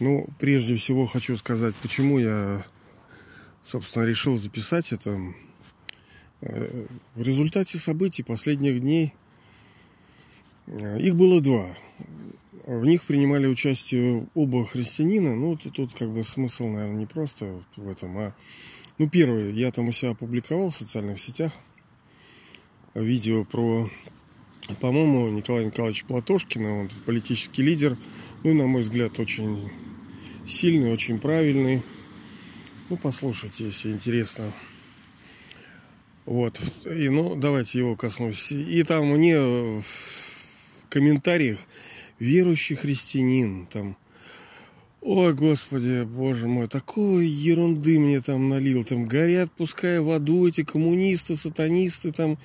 [0.00, 2.64] Ну, прежде всего хочу сказать, почему я,
[3.62, 5.20] собственно, решил записать это.
[6.40, 9.12] Э, в результате событий последних дней
[10.66, 11.76] э, их было два.
[12.66, 15.36] В них принимали участие оба христианина.
[15.36, 18.34] Ну, тут, тут как бы смысл, наверное, не просто в этом, а...
[18.96, 21.52] Ну, первое, я там у себя опубликовал в социальных сетях
[22.94, 23.90] видео про,
[24.80, 27.96] по-моему, Николая Николаевича Платошкина, он политический лидер,
[28.44, 29.70] ну, на мой взгляд, очень
[30.50, 31.82] сильный, очень правильный.
[32.88, 34.52] Ну, послушайте, если интересно.
[36.26, 36.60] Вот.
[36.84, 38.52] И, ну, давайте его коснусь.
[38.52, 39.84] И там мне в
[40.88, 41.58] комментариях
[42.18, 43.96] верующий христианин, там,
[45.02, 48.84] Ой, Господи, Боже мой, такой ерунды мне там налил.
[48.84, 52.36] Там горят, пускай в аду эти коммунисты, сатанисты там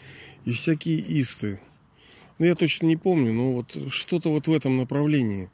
[0.46, 1.60] и всякие исты.
[2.40, 5.50] Ну, я точно не помню, но вот что-то вот в этом направлении.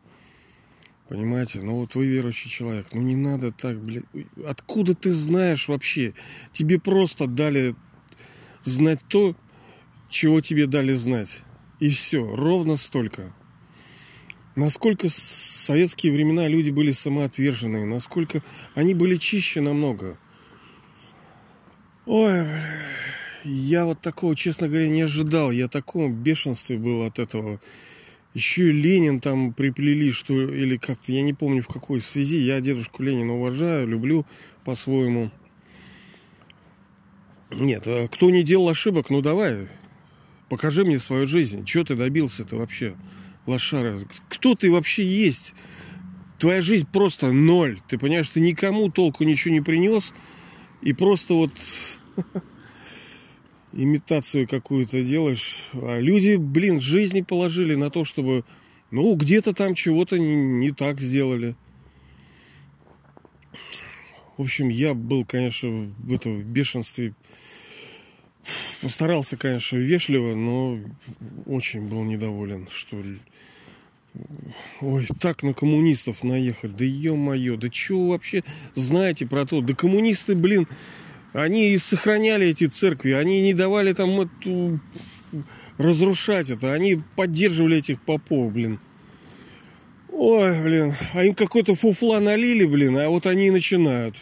[1.11, 1.59] Понимаете?
[1.59, 2.87] Ну вот вы верующий человек.
[2.93, 4.05] Ну не надо так, блядь.
[4.47, 6.13] Откуда ты знаешь вообще?
[6.53, 7.75] Тебе просто дали
[8.63, 9.35] знать то,
[10.07, 11.41] чего тебе дали знать.
[11.81, 12.25] И все.
[12.33, 13.33] Ровно столько.
[14.55, 18.41] Насколько в советские времена люди были самоотверженные, насколько
[18.73, 20.17] они были чище намного.
[22.05, 22.45] Ой,
[23.43, 25.51] я вот такого, честно говоря, не ожидал.
[25.51, 27.59] Я таком бешенстве был от этого.
[28.33, 32.37] Еще и Ленин там приплели, что или как-то, я не помню в какой связи.
[32.37, 34.25] Я дедушку Ленина уважаю, люблю
[34.63, 35.31] по-своему.
[37.51, 39.67] Нет, а кто не делал ошибок, ну давай,
[40.47, 41.65] покажи мне свою жизнь.
[41.65, 42.95] Чего ты добился-то вообще,
[43.45, 43.99] лошара?
[44.29, 45.53] Кто ты вообще есть?
[46.39, 47.81] Твоя жизнь просто ноль.
[47.87, 50.13] Ты понимаешь, ты никому толку ничего не принес.
[50.81, 51.51] И просто вот
[53.73, 55.69] имитацию какую-то делаешь.
[55.73, 58.43] А люди, блин, жизни положили на то, чтобы,
[58.91, 61.55] ну, где-то там чего-то не, не так сделали.
[64.37, 67.13] В общем, я был, конечно, в этом бешенстве.
[68.81, 70.79] Постарался, конечно, вежливо, но
[71.45, 72.97] очень был недоволен, что
[74.81, 78.43] Ой, так на коммунистов наехать, да ё-моё, да чего вообще
[78.73, 79.61] знаете про то?
[79.61, 80.67] Да коммунисты, блин,
[81.33, 84.79] они и сохраняли эти церкви, они не давали там эту,
[85.77, 88.79] разрушать это, они поддерживали этих попов, блин.
[90.11, 94.17] Ой, блин, а им какой-то фуфла налили, блин, а вот они и начинают.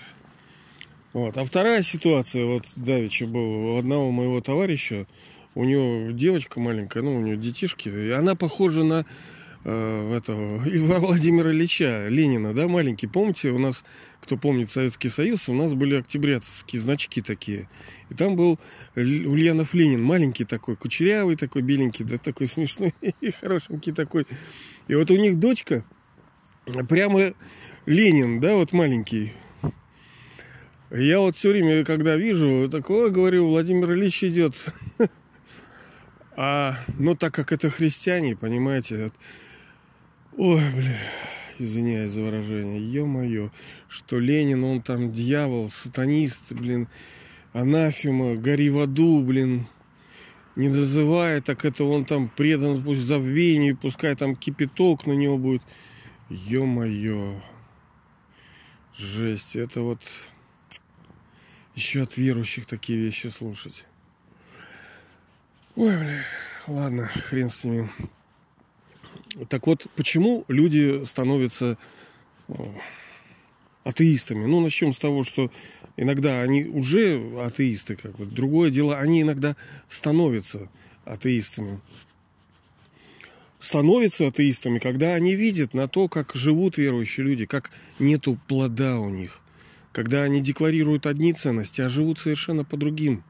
[1.14, 1.38] Вот.
[1.38, 5.08] А вторая ситуация, вот Давича был у одного моего товарища,
[5.56, 9.06] у него девочка маленькая, ну, у него детишки, и она похожа на
[9.64, 13.08] э, этого Ива Владимира Ильича Ленина, да, маленький.
[13.08, 13.84] Помните, у нас,
[14.22, 17.70] кто помнит Советский Союз, у нас были октябрятские значки такие.
[18.09, 18.59] И там был
[18.96, 24.25] Ульянов Ленин, маленький такой, кучерявый такой, беленький, да, такой смешной и хорошенький такой.
[24.88, 25.84] И вот у них дочка,
[26.88, 27.34] прямо
[27.86, 29.34] Ленин, да, вот маленький.
[30.91, 34.56] Я вот все время, когда вижу, такое говорю, Владимир Ильич идет.
[36.41, 39.12] А, ну, так как это христиане, понимаете,
[40.41, 40.97] Ой, бля,
[41.57, 43.51] извиняюсь за выражение, ё-моё,
[43.89, 46.88] что Ленин, он там дьявол, сатанист, блин,
[47.51, 49.67] анафема, гори в аду, блин,
[50.55, 55.61] не дозывает, так это он там предан пусть забвению, пускай там кипяток на него будет.
[56.29, 57.41] Ё-моё,
[58.95, 59.99] жесть, это вот
[61.75, 63.85] еще от верующих такие вещи слушать.
[65.75, 66.23] Ой, бля,
[66.67, 67.89] ладно, хрен с ними.
[69.47, 71.78] Так вот, почему люди становятся
[72.47, 72.53] э,
[73.84, 74.45] атеистами?
[74.45, 75.51] Ну, начнем с того, что
[75.97, 78.25] иногда они уже атеисты, как бы.
[78.25, 79.56] Другое дело, они иногда
[79.88, 80.69] становятся
[81.06, 81.79] атеистами.
[83.59, 89.09] Становятся атеистами, когда они видят на то, как живут верующие люди, как нету плода у
[89.09, 89.41] них.
[89.91, 93.23] Когда они декларируют одни ценности, а живут совершенно по другим.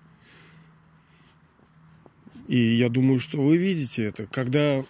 [2.47, 4.83] И я думаю, что вы видите это, когда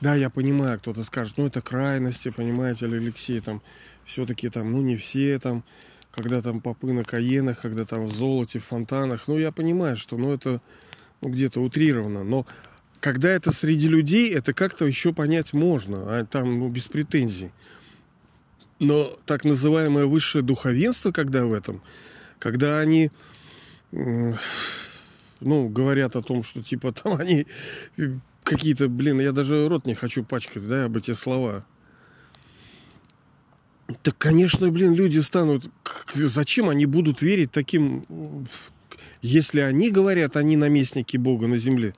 [0.00, 3.62] да, я понимаю, кто-то скажет, ну это крайности, понимаете, ли, Алексей, там
[4.04, 5.64] все-таки там, ну не все там,
[6.10, 9.28] когда там попы на каенах, когда там в золоте, в фонтанах.
[9.28, 10.60] Ну, я понимаю, что ну, это
[11.20, 12.24] ну, где-то утрировано.
[12.24, 12.46] Но
[13.00, 16.18] когда это среди людей, это как-то еще понять можно.
[16.18, 17.50] А там ну, без претензий.
[18.80, 21.82] Но так называемое высшее духовенство, когда в этом,
[22.38, 23.10] когда они
[23.90, 27.46] ну, говорят о том, что типа там они
[28.48, 31.64] какие-то, блин, я даже рот не хочу пачкать, да, об эти слова.
[34.02, 35.70] Так, конечно, блин, люди станут...
[36.14, 38.04] Зачем они будут верить таким...
[39.20, 41.94] Если они говорят, они наместники Бога на земле,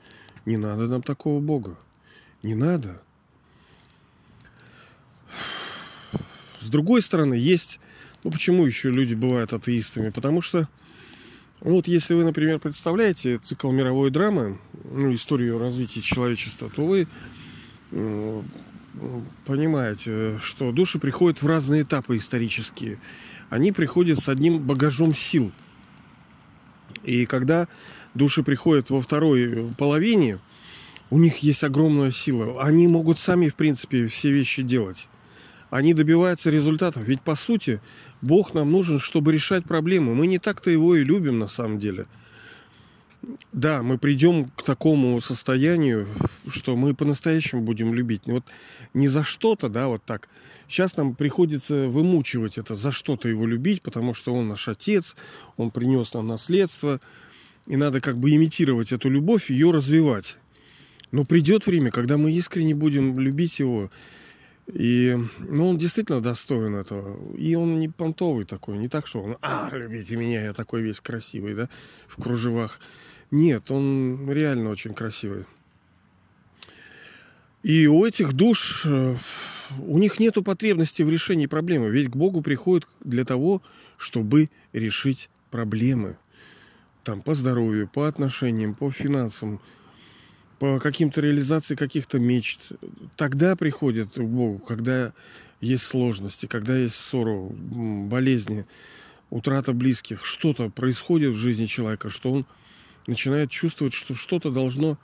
[0.46, 1.76] не надо нам такого Бога.
[2.42, 3.00] Не надо.
[6.58, 7.80] С другой стороны, есть...
[8.24, 10.10] Ну, почему еще люди бывают атеистами?
[10.10, 10.68] Потому что,
[11.62, 17.06] ну, вот если вы, например, представляете цикл мировой драмы, ну, историю развития человечества, то вы
[17.90, 18.42] э,
[19.46, 22.98] понимаете, что души приходят в разные этапы исторические.
[23.48, 25.52] Они приходят с одним багажом сил.
[27.04, 27.68] И когда
[28.14, 30.38] души приходят во второй половине,
[31.10, 32.62] у них есть огромная сила.
[32.62, 35.08] Они могут сами, в принципе, все вещи делать.
[35.70, 37.04] Они добиваются результатов.
[37.04, 37.80] Ведь, по сути,
[38.22, 40.14] Бог нам нужен, чтобы решать проблемы.
[40.14, 42.06] Мы не так-то его и любим, на самом деле.
[43.52, 46.08] Да, мы придем к такому состоянию,
[46.48, 48.22] что мы по-настоящему будем любить.
[48.26, 48.44] Вот
[48.94, 50.28] не за что-то, да, вот так.
[50.68, 55.16] Сейчас нам приходится вымучивать это, за что-то его любить, потому что он наш отец,
[55.56, 57.00] он принес нам наследство,
[57.66, 60.38] и надо как бы имитировать эту любовь, ее развивать.
[61.12, 63.90] Но придет время, когда мы искренне будем любить его.
[64.72, 67.18] И ну, он действительно достоин этого.
[67.36, 71.00] И он не понтовый такой, не так, что он, а, любите меня, я такой весь
[71.00, 71.68] красивый, да,
[72.06, 72.80] в кружевах.
[73.30, 75.44] Нет, он реально очень красивый.
[77.62, 79.16] И у этих душ, э,
[79.78, 81.90] у них нет потребности в решении проблемы.
[81.90, 83.62] Ведь к Богу приходят для того,
[83.96, 86.16] чтобы решить проблемы.
[87.04, 89.60] Там по здоровью, по отношениям, по финансам,
[90.58, 92.72] по каким-то реализации каких-то мечт.
[93.16, 95.12] Тогда приходят к Богу, когда
[95.60, 98.66] есть сложности, когда есть ссору, болезни,
[99.28, 102.46] утрата близких, что-то происходит в жизни человека, что он
[103.06, 104.98] начинает чувствовать, что что-то должно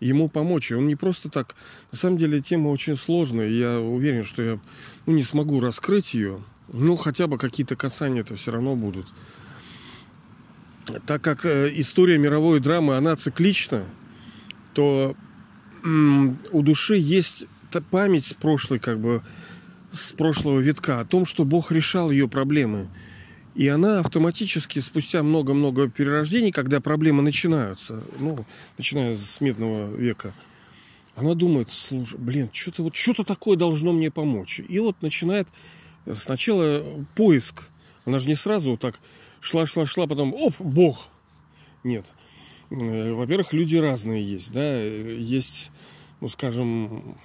[0.00, 0.70] ему помочь.
[0.70, 1.54] И он не просто так.
[1.92, 3.48] На самом деле тема очень сложная.
[3.48, 4.60] Я уверен, что я
[5.06, 6.42] ну, не смогу раскрыть ее.
[6.72, 9.06] Ну, хотя бы какие-то касания это все равно будут.
[11.06, 13.84] Так как э, история мировой драмы, она циклична,
[14.74, 15.16] то
[15.84, 17.46] у души есть
[17.90, 19.22] память с прошлой, как бы,
[19.90, 22.88] с прошлого витка о том, что Бог решал ее проблемы.
[23.54, 28.44] И она автоматически спустя много-много перерождений, когда проблемы начинаются, ну,
[28.78, 30.32] начиная с медного века,
[31.16, 34.60] она думает, слушай, блин, что-то вот что-то такое должно мне помочь.
[34.60, 35.48] И вот начинает
[36.14, 37.64] сначала поиск.
[38.04, 38.98] Она же не сразу вот так
[39.40, 41.08] шла-шла-шла, потом, оп, Бог.
[41.82, 42.06] Нет.
[42.70, 45.70] Э, во-первых, люди разные есть, да, есть,
[46.20, 47.16] ну, скажем,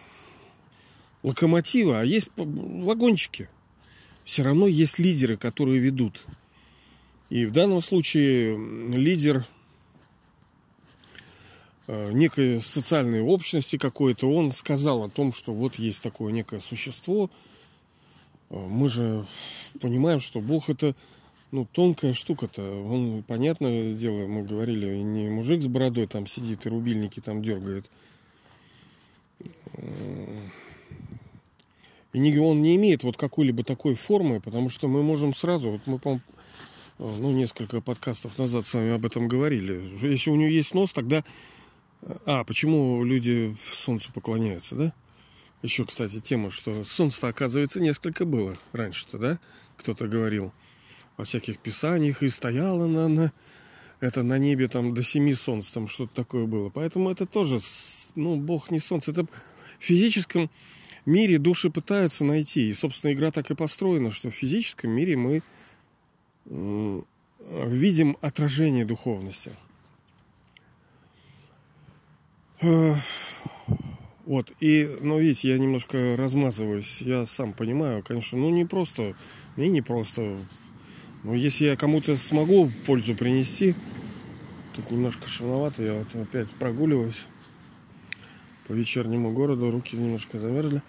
[1.24, 3.50] локомотивы, а есть вагончики.
[4.25, 6.25] Все равно есть лидеры, которые ведут.
[7.30, 8.57] И в данном случае
[8.89, 9.45] лидер
[11.88, 17.30] э, некой социальной общности какой-то, он сказал о том, что вот есть такое некое существо.
[18.50, 19.27] Э, мы же
[19.80, 20.95] понимаем, что Бог это
[21.51, 22.63] ну, тонкая штука-то.
[22.63, 27.89] Он, понятное дело, мы говорили, не мужик с бородой там сидит и рубильники там дергает.
[32.15, 35.81] И не, он не имеет вот какой-либо такой формы, потому что мы можем сразу, вот
[35.85, 36.21] мы, по
[36.97, 39.91] ну, несколько подкастов назад с вами об этом говорили.
[40.01, 41.25] Если у него есть нос, тогда...
[42.25, 44.94] А, почему люди солнцу поклоняются, да?
[45.62, 49.39] Еще, кстати, тема, что солнце оказывается, несколько было раньше-то, да?
[49.75, 50.53] Кто-то говорил
[51.18, 53.33] во всяких писаниях и стояла на, на
[54.00, 56.69] это на небе там до семи солнц, там что-то такое было.
[56.69, 57.59] Поэтому это тоже,
[58.15, 59.11] ну, Бог не солнце.
[59.11, 60.50] Это в физическом
[61.06, 62.69] мире души пытаются найти.
[62.69, 65.42] И, собственно, игра так и построена, что в физическом мире мы
[66.50, 69.52] видим отражение духовности.
[74.26, 79.16] Вот, и, ну, видите, я немножко размазываюсь, я сам понимаю, конечно, ну, не просто,
[79.56, 80.40] мне не просто
[81.26, 83.74] но если я кому-то смогу пользу принести,
[84.76, 87.26] тут немножко шумновато, я вот опять прогуливаюсь
[88.68, 90.81] по вечернему городу, руки немножко замерзли.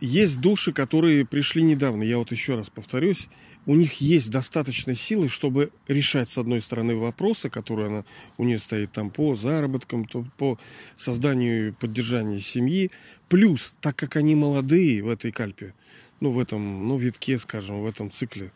[0.00, 3.28] Есть души, которые пришли недавно, я вот еще раз повторюсь,
[3.64, 8.04] у них есть достаточно силы, чтобы решать, с одной стороны, вопросы, которые она,
[8.38, 10.58] у нее стоит там по заработкам, то, по
[10.96, 12.90] созданию и поддержанию семьи.
[13.28, 15.74] Плюс, так как они молодые в этой кальпе,
[16.20, 18.52] ну, в этом, ну, витке, скажем, в этом цикле,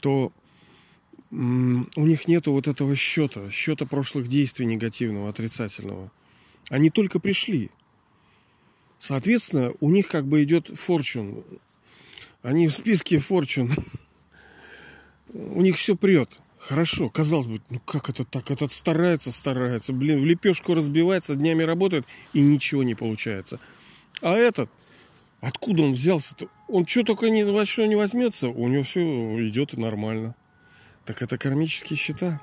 [0.00, 0.32] то
[1.30, 6.10] у них нету вот этого счета, счета прошлых действий негативного, отрицательного.
[6.68, 7.70] Они только пришли.
[8.98, 11.44] Соответственно, у них как бы идет форчун.
[12.42, 13.72] Они в списке форчун.
[15.34, 16.38] У них все прет.
[16.58, 18.50] Хорошо, казалось бы, ну как это так?
[18.50, 23.60] Этот старается, старается, блин, в лепешку разбивается, днями работает, и ничего не получается.
[24.22, 24.70] А этот–
[25.40, 26.48] Откуда он взялся-то?
[26.68, 29.00] Он что только не, во что не возьмется, у него все
[29.48, 30.34] идет нормально.
[31.06, 32.40] Так это кармические счета.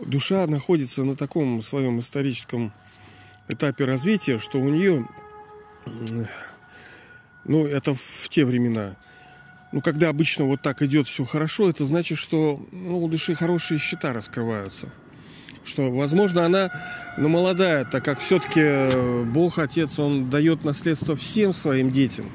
[0.00, 2.72] Душа находится на таком своем историческом
[3.48, 5.06] этапе развития, что у нее
[7.44, 8.96] Ну, это в те времена.
[9.72, 13.78] Ну, когда обычно вот так идет все хорошо, это значит, что ну, у души хорошие
[13.78, 14.88] счета раскрываются.
[15.64, 16.70] Что, возможно, она
[17.18, 22.30] ну, молодая, так как все-таки э, Бог, Отец, Он дает наследство всем своим детям.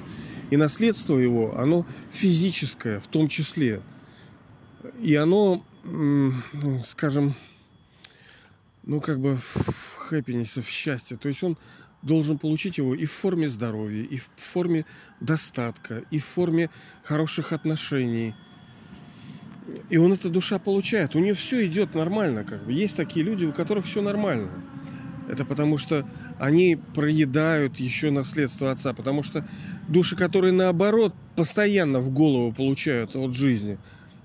[0.52, 3.82] И наследство его, оно физическое в том числе.
[5.02, 6.34] И оно, ну,
[6.84, 7.34] скажем,
[8.84, 11.18] ну, как бы в хэппинесе, в счастье.
[11.18, 11.58] То есть он
[12.02, 14.86] должен получить его и в форме здоровья, и в форме
[15.20, 16.70] достатка, и в форме
[17.04, 18.36] хороших отношений.
[19.90, 21.16] И он эта душа получает.
[21.16, 22.44] У нее все идет нормально.
[22.44, 22.74] Как бы.
[22.74, 24.52] Есть такие люди, у которых все нормально.
[25.30, 26.06] Это потому что
[26.38, 28.94] они проедают еще наследство отца.
[28.94, 29.48] Потому что
[29.88, 33.78] души, которые наоборот постоянно в голову получают от жизни,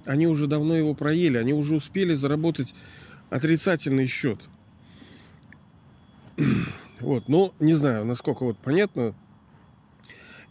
[0.09, 1.37] они уже давно его проели.
[1.37, 2.75] Они уже успели заработать
[3.31, 4.49] отрицательный счет.
[7.01, 9.15] Вот, но не знаю, насколько вот понятно.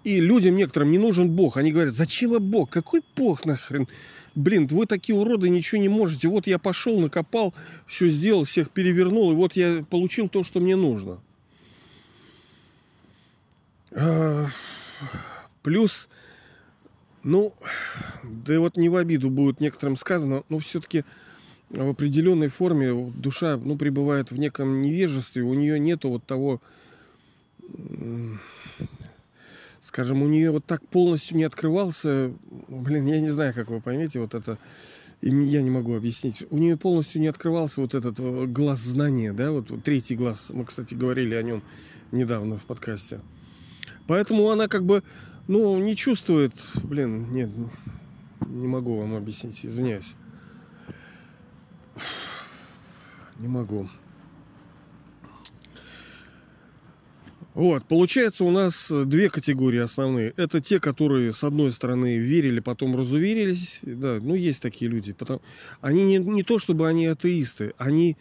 [0.06, 1.58] И людям некоторым не нужен Бог.
[1.58, 2.70] Они говорят, зачем вам Бог?
[2.70, 3.86] Какой Бог нахрен?
[4.34, 6.30] Блин, вы такие уроды, ничего не можете.
[6.30, 7.54] Вот я пошел, накопал,
[7.86, 11.20] все сделал, всех перевернул, и вот я получил то, что мне нужно.
[13.92, 14.46] А,
[15.64, 16.08] плюс,
[17.24, 17.54] ну,
[18.24, 21.04] да вот не в обиду будет некоторым сказано, но все-таки
[21.70, 26.62] в определенной форме душа ну, пребывает в неком невежестве, у нее нету вот того,
[29.82, 32.34] скажем, у нее вот так полностью не открывался,
[32.68, 34.58] блин, я не знаю, как вы поймете, вот это,
[35.22, 39.52] я не могу объяснить, у нее полностью не открывался вот этот э, глаз знания, да,
[39.52, 41.64] вот третий глаз, мы, кстати, говорили о нем
[42.12, 43.20] недавно в подкасте.
[44.08, 45.04] Поэтому она как бы,
[45.48, 47.50] ну, не чувствует, блин, нет,
[48.46, 50.16] не могу вам объяснить, извиняюсь.
[53.39, 53.88] Не могу.
[57.58, 60.32] Вот, получается у нас две категории основные.
[60.38, 63.80] Это те, которые, с одной стороны, верили, потом разуверились.
[63.82, 65.12] Да, ну, есть такие люди.
[65.13, 65.42] Потом...
[65.82, 68.16] Они не, не то, чтобы они атеисты, они,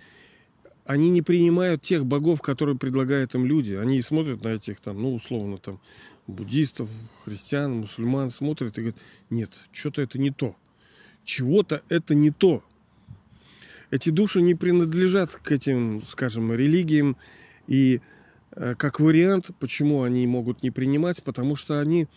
[0.86, 3.74] они не принимают тех богов, которые предлагают им люди.
[3.74, 5.80] Они смотрят на этих, там, ну, условно, там,
[6.26, 6.88] буддистов,
[7.24, 9.00] христиан, мусульман, смотрят и говорят,
[9.30, 10.56] нет, что-то это не то.
[11.24, 12.62] Чего-то это не то
[13.90, 17.16] эти души не принадлежат к этим, скажем, религиям.
[17.66, 18.00] И
[18.52, 22.08] э, как вариант, почему они могут не принимать, потому что они,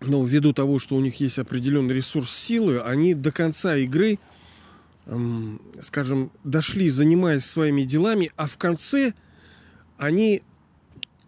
[0.00, 4.18] ну, ввиду того, что у них есть определенный ресурс силы, они до конца игры,
[5.80, 9.14] скажем, дошли, занимаясь своими делами, а в конце
[9.98, 10.42] они,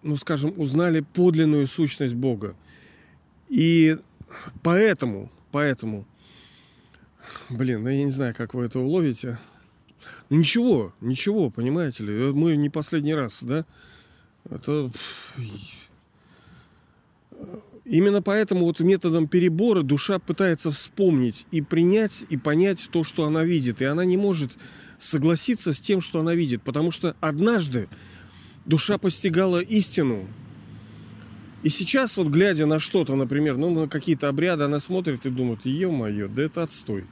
[0.02, 2.56] ну, скажем, узнали подлинную сущность Бога.
[3.48, 3.96] И
[4.62, 6.06] поэтому, поэтому
[7.48, 9.38] Блин, ну я не знаю, как вы это уловите.
[10.28, 12.32] Ну ничего, ничего, понимаете ли.
[12.32, 13.64] Мы не последний раз, да?
[14.50, 14.90] Это...
[17.88, 23.44] Именно поэтому вот методом перебора душа пытается вспомнить и принять, и понять то, что она
[23.44, 23.80] видит.
[23.80, 24.58] И она не может
[24.98, 26.60] согласиться с тем, что она видит.
[26.62, 27.88] Потому что однажды
[28.66, 30.26] душа постигала истину.
[31.62, 35.64] И сейчас вот глядя на что-то, например, ну на какие-то обряды, она смотрит и думает,
[35.64, 37.06] ё-моё, да это отстой.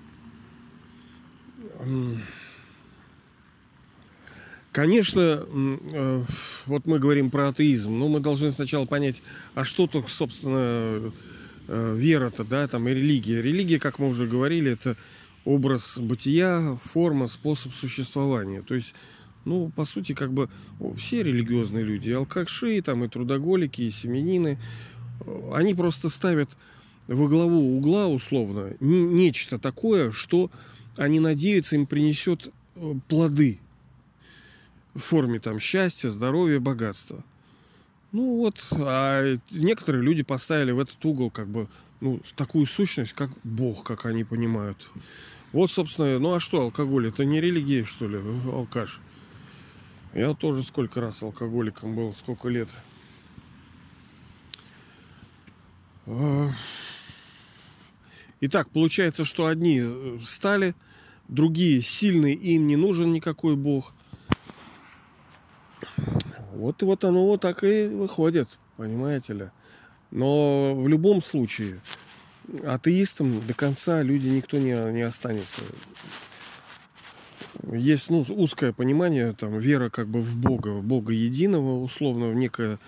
[4.77, 5.43] Конечно,
[5.91, 6.25] э,
[6.67, 9.23] вот мы говорим про атеизм, но мы должны сначала понять,
[9.55, 11.15] а что тут, собственно,
[11.67, 13.41] э, вера-то, да, там и религия.
[13.41, 14.99] Религия, как мы уже говорили, это
[15.47, 18.61] образ бытия, форма, способ существования.
[18.61, 18.95] То есть,
[19.47, 20.51] ну, по сути, как бы
[20.99, 24.59] все религиозные люди, и алкаши, там, и трудоголики, и семенины,
[25.25, 26.51] э, они просто ставят
[27.07, 30.51] во главу угла, условно, нечто такое, что
[30.99, 32.51] они надеются, им принесет
[33.09, 33.59] плоды
[34.97, 37.23] в форме там счастья, здоровья, богатства.
[38.13, 41.69] Ну вот, а некоторые люди поставили в этот угол как бы
[42.01, 44.89] ну, такую сущность, как Бог, как они понимают.
[45.53, 48.19] Вот, собственно, ну а что, алкоголь, это не религия, что ли,
[48.53, 49.01] алкаш?
[50.15, 52.71] Я тоже сколько раз алкоголиком был, сколько лет.
[56.07, 56.51] А,
[58.41, 59.83] Итак, получается, что одни
[60.23, 60.75] стали,
[61.29, 63.95] другие сильные, им не нужен никакой Бог.
[66.57, 69.51] Вот, вот оно вот так и выходит, понимаете ли.
[70.11, 71.81] Но в любом случае,
[72.65, 75.63] атеистам до конца люди никто не, не останется.
[77.73, 82.35] Есть ну, узкое понимание, там, вера как бы в Бога, в Бога единого, условно, в
[82.35, 82.79] некое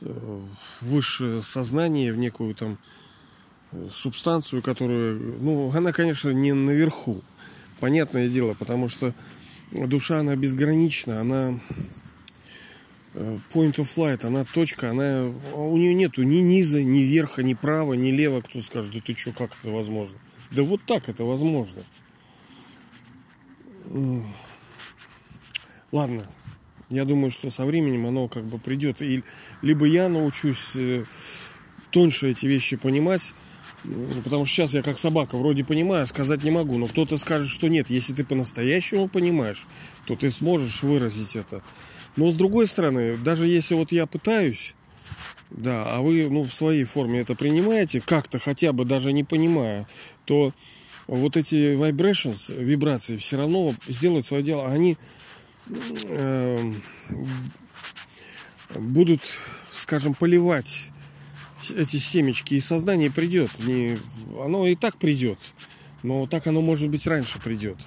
[0.00, 0.40] э,
[0.80, 2.78] высшее сознание, в некую там
[3.92, 7.22] субстанцию, которую, ну, она, конечно, не наверху,
[7.80, 9.14] понятное дело, потому что
[9.72, 11.60] душа, она безгранична, она
[13.52, 17.94] point of light, она точка, она у нее нету ни низа, ни верха, ни права,
[17.94, 18.40] ни лева.
[18.40, 20.18] Кто скажет, да ты что, как это возможно?
[20.50, 21.82] Да вот так это возможно.
[25.90, 26.26] Ладно,
[26.90, 29.02] я думаю, что со временем оно как бы придет.
[29.02, 29.24] И
[29.62, 31.04] либо я научусь э,
[31.90, 33.34] тоньше эти вещи понимать,
[34.24, 37.68] потому что сейчас я как собака вроде понимаю, сказать не могу, но кто-то скажет, что
[37.68, 39.66] нет, если ты по-настоящему понимаешь,
[40.06, 41.62] то ты сможешь выразить это.
[42.16, 44.74] Но с другой стороны, даже если вот я пытаюсь,
[45.50, 49.86] да, а вы ну, в своей форме это принимаете, как-то хотя бы даже не понимая,
[50.24, 50.52] то
[51.06, 54.68] вот эти vibrations, вибрации все равно сделают свое дело.
[54.68, 54.98] Они
[56.04, 56.72] э,
[58.74, 59.22] будут,
[59.72, 60.90] скажем, поливать
[61.74, 63.50] эти семечки, и сознание придет.
[63.60, 63.98] Не,
[64.38, 65.38] оно и так придет,
[66.02, 67.78] но так оно, может быть, раньше придет.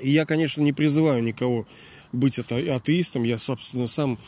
[0.00, 1.66] И я, конечно, не призываю никого
[2.12, 3.22] быть атеистом.
[3.22, 4.18] Я, собственно, сам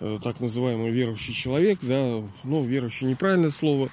[0.00, 3.90] э, так называемый верующий человек, да, ну, верующий неправильное слово.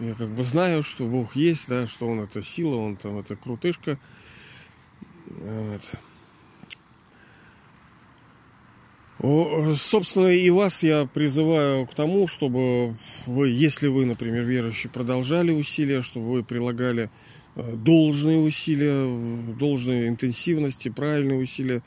[0.00, 3.36] Я как бы знаю, что Бог есть, да, что Он это сила, Он там это
[3.36, 3.98] крутышка.
[5.26, 5.82] Вот.
[9.76, 16.02] Собственно, и вас я призываю к тому, чтобы вы, если вы, например, верующие, продолжали усилия,
[16.02, 17.08] чтобы вы прилагали э,
[17.54, 21.82] должные усилия, должной интенсивности, правильные усилия.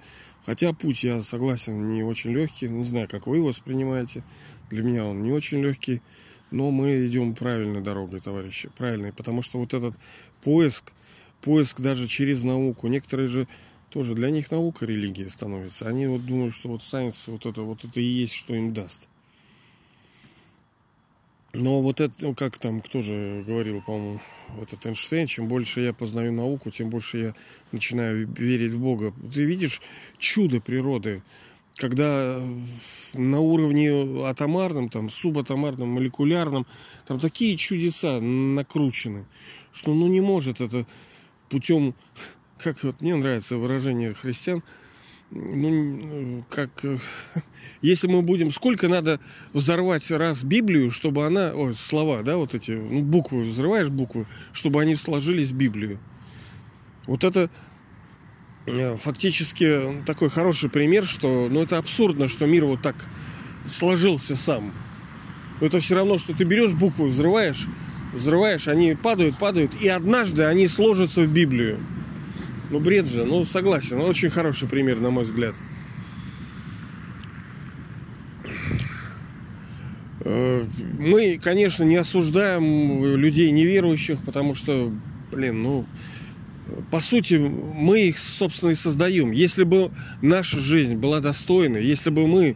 [0.46, 2.70] Хотя путь, я согласен, не очень легкий.
[2.70, 4.24] Не знаю, как вы его воспринимаете.
[4.70, 6.02] Для меня он не очень легкий.
[6.52, 8.70] Но мы идем правильной дорогой, товарищи.
[8.78, 9.12] Правильной.
[9.12, 9.96] Потому что вот этот
[10.44, 10.92] поиск,
[11.42, 12.88] поиск даже через науку.
[12.88, 13.48] Некоторые же
[13.90, 15.88] тоже для них наука религия становится.
[15.88, 19.08] Они вот думают, что вот сайенс, вот это, вот это и есть, что им даст.
[21.56, 24.20] Но вот это, ну, как там, кто же говорил, по-моему,
[24.62, 27.36] этот Эйнштейн, чем больше я познаю науку, тем больше я
[27.72, 29.14] начинаю верить в Бога.
[29.34, 29.82] Ты видишь
[30.18, 31.24] чудо природы,
[31.78, 32.40] когда
[33.14, 36.68] на уровне атомарном, там, субатомарном, молекулярном,
[37.08, 39.26] там такие чудеса накручены,
[39.72, 40.86] что ну не может это
[41.50, 41.96] путем
[42.58, 44.62] как вот мне нравится выражение христиан,
[45.32, 46.70] ну, как,
[47.82, 49.20] если мы будем, сколько надо
[49.54, 54.82] взорвать раз Библию, чтобы она, ой, слова, да, вот эти, ну, буквы, взрываешь буквы, чтобы
[54.82, 56.00] они сложились в Библию.
[57.08, 57.50] Вот это
[58.66, 62.96] э, фактически такой хороший пример, что, ну, это абсурдно, что мир вот так
[63.66, 64.74] сложился сам.
[65.60, 67.68] Но это все равно, что ты берешь буквы, взрываешь,
[68.14, 71.80] взрываешь, они падают, падают, и однажды они сложатся в Библию.
[72.72, 74.02] Ну, бред же, ну, согласен.
[74.02, 75.56] Очень хороший пример, на мой взгляд.
[80.22, 80.66] Э,
[80.98, 84.92] мы, конечно, не осуждаем людей неверующих, потому что,
[85.32, 85.86] блин, ну,
[86.90, 89.32] по сути, мы их, собственно, и создаем.
[89.32, 89.92] Если бы
[90.24, 92.56] наша жизнь была достойна, если бы мы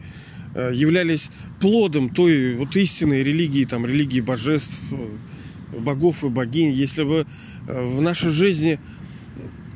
[0.56, 7.04] э, являлись плодом той вот истинной религии, там, религии божеств, э, богов и богинь, если
[7.04, 7.28] бы
[7.68, 8.80] в нашей жизни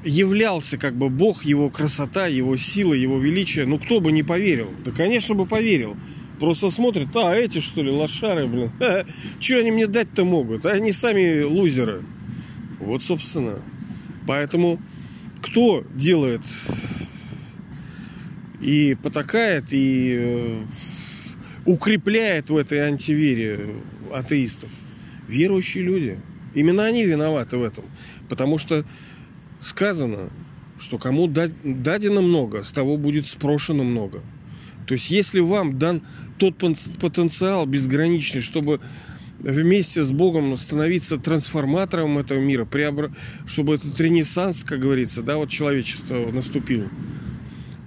[0.04, 4.70] являлся как бы Бог, его красота, его сила, его величие, ну кто бы не поверил?
[4.86, 5.96] Да, конечно бы поверил.
[6.40, 9.06] Просто смотрят, а эти что ли, лошары, блин, а,
[9.40, 10.66] что они мне дать-то могут?
[10.66, 12.04] А они сами лузеры.
[12.80, 13.60] Вот, собственно.
[14.28, 14.80] Поэтому
[15.42, 16.42] кто делает
[18.62, 20.64] и потакает, и э,
[21.66, 23.76] укрепляет в этой антивере
[24.14, 24.70] атеистов?
[25.28, 26.20] Верующие люди.
[26.56, 27.86] Именно они виноваты в этом.
[28.30, 28.86] Потому что
[29.64, 30.30] сказано,
[30.80, 34.22] что кому дадено много, с того будет спрошено много.
[34.88, 36.02] То есть, если вам дан
[36.38, 38.82] тот потенциал безграничный, чтобы
[39.40, 42.68] вместе с Богом становиться трансформатором этого мира,
[43.46, 46.88] чтобы этот ренессанс, как говорится, да, вот человечество наступил,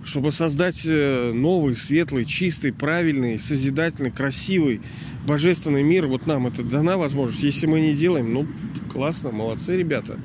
[0.05, 4.81] чтобы создать э, новый, светлый, чистый, правильный, созидательный, красивый,
[5.27, 7.43] божественный мир, вот нам это дана возможность.
[7.43, 8.47] Если мы не делаем, ну,
[8.93, 10.19] классно, молодцы, ребята.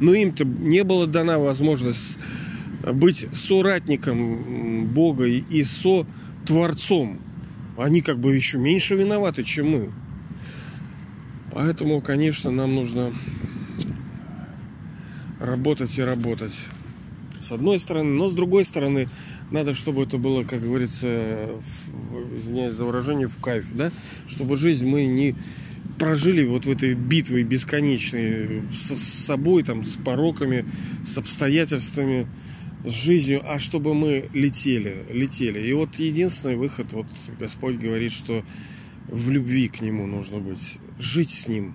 [0.00, 2.18] Но им-то не было дана возможность
[2.92, 6.06] быть соратником Бога и со
[6.46, 7.18] Творцом.
[7.76, 9.90] Они как бы еще меньше виноваты, чем мы.
[11.52, 13.12] Поэтому, конечно, нам нужно
[15.40, 16.66] работать и работать.
[17.40, 19.08] С одной стороны, но с другой стороны,
[19.50, 23.90] надо, чтобы это было, как говорится, в, извиняюсь за выражение, в кайф, да?
[24.26, 25.36] Чтобы жизнь мы не
[25.98, 30.64] прожили вот в этой битве бесконечной с, с собой, там, с пороками,
[31.04, 32.26] с обстоятельствами,
[32.84, 35.66] с жизнью, а чтобы мы летели, летели.
[35.66, 37.06] И вот единственный выход, вот
[37.38, 38.44] Господь говорит, что
[39.08, 41.74] в любви к Нему нужно быть, жить с Ним,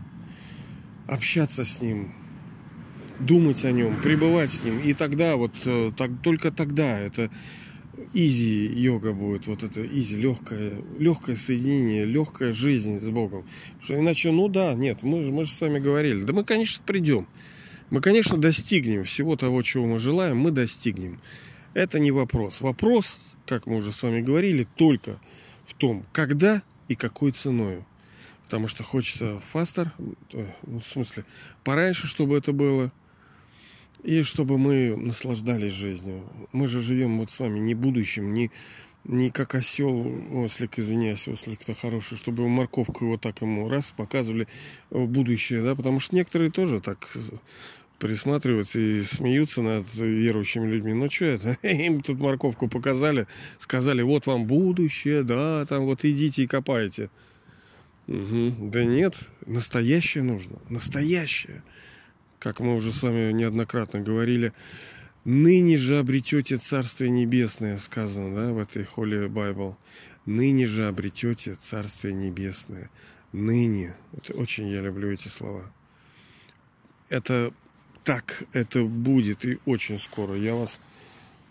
[1.08, 2.14] общаться с Ним,
[3.20, 4.80] думать о Нем, пребывать с Ним.
[4.80, 7.30] И тогда, вот э, так, только тогда это
[8.14, 13.46] изи йога будет, вот это изи, легкое, легкое соединение, легкая жизнь с Богом.
[13.80, 16.84] Потому что иначе, ну да, нет, мы, мы же с вами говорили, да мы, конечно,
[16.86, 17.28] придем.
[17.90, 21.20] Мы, конечно, достигнем всего того, чего мы желаем, мы достигнем.
[21.74, 22.62] Это не вопрос.
[22.62, 25.20] Вопрос, как мы уже с вами говорили, только
[25.66, 27.84] в том, когда и какой ценой.
[28.46, 31.26] Потому что хочется фастер, ну, в смысле,
[31.64, 32.92] пораньше, чтобы это было,
[34.04, 36.24] и чтобы мы наслаждались жизнью.
[36.52, 38.52] Мы же живем вот с вами не будущим, не,
[39.06, 44.48] не как осел, ослик, извиняюсь, ослик-то хороший, чтобы морковку его так ему раз показывали
[44.92, 47.10] будущее, да, потому что некоторые тоже так
[48.00, 50.94] присматриваются и смеются над верующими людьми.
[50.94, 51.58] Ну что это?
[51.68, 57.10] Им тут морковку показали, сказали, вот вам будущее, да, там вот идите и копайте.
[58.08, 58.70] Угу.
[58.72, 61.64] Да нет, настоящее нужно, настоящее.
[62.44, 64.52] Как мы уже с вами неоднократно говорили,
[65.24, 69.78] ныне же обретете Царствие Небесное, сказано, да, в этой Holy Bible.
[70.26, 72.90] Ныне же обретете Царствие Небесное.
[73.32, 73.96] Ныне.
[74.12, 75.72] Вот очень я люблю эти слова.
[77.08, 77.54] Это
[78.04, 80.36] так это будет и очень скоро.
[80.36, 80.82] Я вас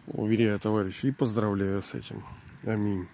[0.08, 2.22] уверяю, товарищи, и поздравляю с этим.
[2.64, 3.08] Аминь.